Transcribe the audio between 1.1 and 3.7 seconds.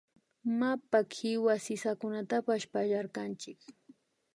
kiwa sisakunatapash pallarkanchik